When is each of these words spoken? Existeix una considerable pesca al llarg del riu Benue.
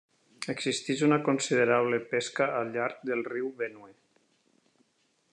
Existeix 0.51 1.01
una 1.07 1.19
considerable 1.27 1.99
pesca 2.13 2.47
al 2.61 2.71
llarg 2.77 3.03
del 3.11 3.21
riu 3.27 3.51
Benue. 3.61 3.93